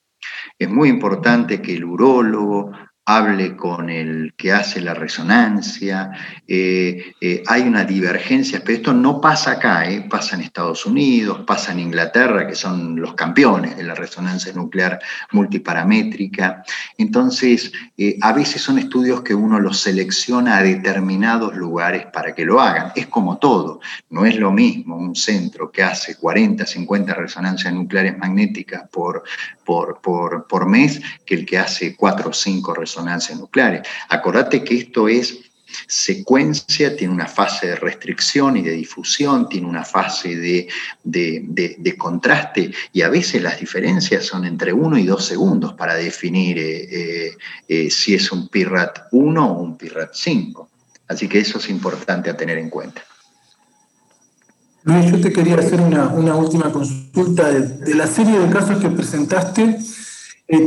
[0.58, 2.70] Es muy importante que el urólogo
[3.06, 6.12] hable con el que hace la resonancia,
[6.46, 11.40] eh, eh, hay una divergencia, pero esto no pasa acá, eh, pasa en Estados Unidos,
[11.46, 15.00] pasa en Inglaterra, que son los campeones de la resonancia nuclear
[15.32, 16.62] multiparamétrica.
[16.98, 17.72] Entonces,
[18.20, 22.92] a veces son estudios que uno los selecciona a determinados lugares para que lo hagan.
[22.94, 23.80] Es como todo,
[24.10, 29.22] no es lo mismo un centro que hace 40, 50 resonancias nucleares magnéticas por,
[29.64, 32.89] por, por, por mes que el que hace 4 o 5 resonancias
[33.36, 33.86] nucleares.
[34.08, 35.50] Acordate que esto es
[35.86, 40.68] secuencia, tiene una fase de restricción y de difusión, tiene una fase de,
[41.04, 46.58] de, contraste y a veces las diferencias son entre uno y dos segundos para definir
[46.58, 47.36] eh, eh,
[47.68, 50.68] eh, si es un PIRAT 1 o un PIRAT 5.
[51.08, 53.02] Así que eso es importante a tener en cuenta.
[54.84, 58.88] Luis, yo te quería hacer una, una última consulta de, la serie de casos que
[58.88, 59.78] presentaste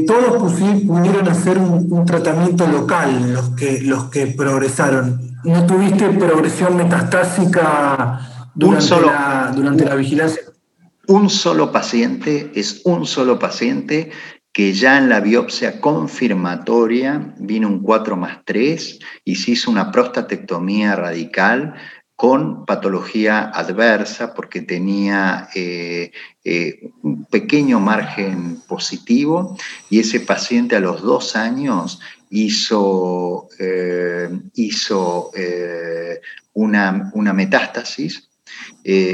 [0.05, 0.53] todos
[0.86, 5.38] pudieron hacer un, tratamiento local, los que, los que progresaron.
[5.43, 8.19] ¿No tuviste progresión metastásica
[8.55, 10.41] durante, la, durante la vigilancia?
[11.07, 14.11] Un solo paciente, es un solo paciente
[14.53, 19.91] que ya en la biopsia confirmatoria vino un 4 más 3 y se hizo una
[19.91, 21.73] prostatectomía radical
[22.24, 26.13] con patología adversa porque tenía eh,
[26.45, 29.57] eh, un pequeño margen positivo
[29.89, 31.99] y ese paciente a los dos años
[32.30, 35.32] hizo, eh, hizo
[36.53, 38.30] una, una, metástasis.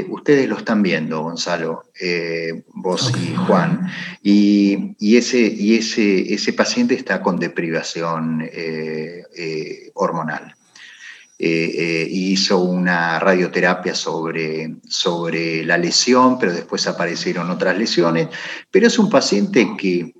[0.08, 1.86] ustedes lo están viendo, Gonzalo,
[2.74, 3.90] vos y Juan,
[4.22, 8.48] y, ese, y ese, ese, paciente está con deprivación
[9.94, 10.54] hormonal.
[11.42, 18.28] Eh, eh, hizo una radioterapia sobre, sobre la lesión, pero después aparecieron otras lesiones.
[18.70, 20.12] Pero es un paciente que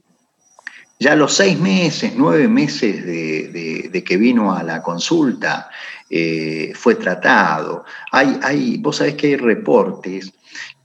[0.98, 5.68] ya a los seis meses, nueve meses de, que vino a la consulta,
[6.08, 7.84] eh, fue tratado.
[8.12, 10.32] Hay, hay, vos sabés que hay reportes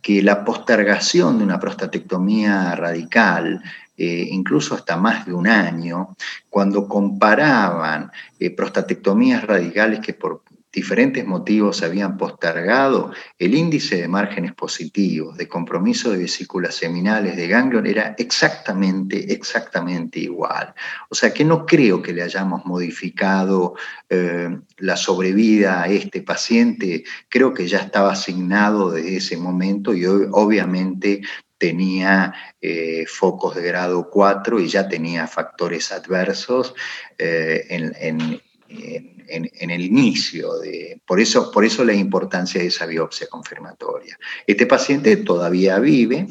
[0.02, 3.64] que la postergación de una prostatectomía radical
[3.98, 6.16] eh, incluso hasta más de un año,
[6.50, 10.44] cuando comparaban eh, prostatectomías radicales que por
[10.76, 17.48] diferentes motivos habían postergado, el índice de márgenes positivos, de compromiso de vesículas seminales, de
[17.48, 20.74] ganglion, era exactamente, exactamente igual.
[21.10, 23.76] O sea que no creo que le hayamos modificado
[24.10, 30.06] eh, la sobrevida a este paciente, creo que ya estaba asignado desde ese momento y
[30.06, 31.22] obviamente
[31.58, 36.74] tenía eh, focos de grado 4 y ya tenía factores adversos
[37.18, 40.60] eh, en, el inicio.
[40.60, 44.18] De, por, eso, por eso la importancia de esa biopsia confirmatoria.
[44.46, 46.28] Este paciente todavía vive.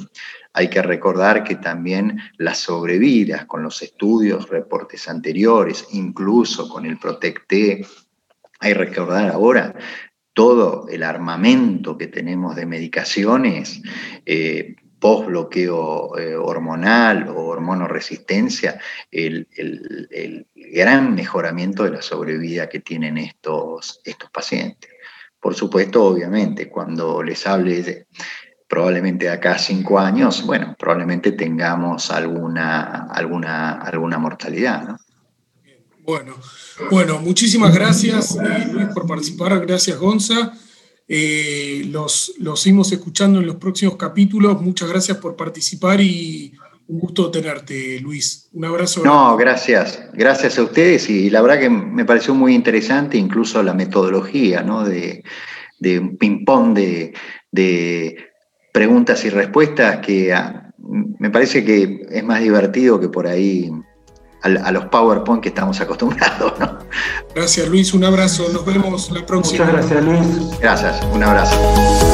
[0.52, 6.98] Hay que recordar que también las sobrevidas con los estudios, reportes anteriores, incluso con el
[6.98, 7.84] Protecte,
[8.60, 9.74] hay que recordar ahora
[10.32, 13.82] todo el armamento que tenemos de medicaciones,
[14.26, 18.80] eh, post-bloqueo eh, hormonal o hormonoresistencia,
[19.10, 24.90] el, el, gran mejoramiento de la sobrevida que tienen estos, estos pacientes.
[25.38, 28.06] Por supuesto, obviamente, cuando les hable de,
[28.66, 34.96] probablemente de acá a cinco años, bueno, probablemente tengamos alguna, alguna, alguna mortalidad, ¿no?
[35.98, 36.34] Bueno,
[36.90, 38.38] bueno, muchísimas gracias
[38.94, 40.54] por participar, gracias Gonza.
[41.06, 44.60] Eh, los, los seguimos escuchando en los próximos capítulos.
[44.60, 46.54] Muchas gracias por participar y
[46.86, 48.48] un gusto tenerte, Luis.
[48.52, 49.02] Un abrazo.
[49.04, 50.02] No, gracias.
[50.12, 54.84] Gracias a ustedes y la verdad que me pareció muy interesante incluso la metodología ¿no?
[54.84, 55.24] de,
[55.78, 57.14] de un ping-pong de,
[57.50, 58.16] de,
[58.72, 63.70] preguntas y respuestas que ah, me parece que es más divertido que por ahí
[64.44, 66.52] a, los PowerPoint que estamos acostumbrados.
[67.34, 69.64] Gracias Luis, un abrazo, nos vemos la próxima.
[69.64, 70.60] Muchas gracias Luis.
[70.60, 72.13] Gracias, un abrazo.